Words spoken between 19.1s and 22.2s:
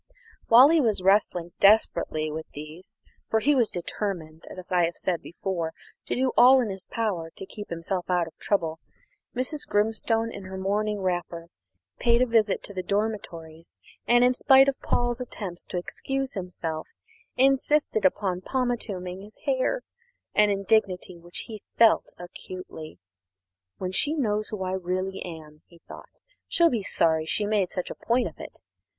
his hair an indignity which he felt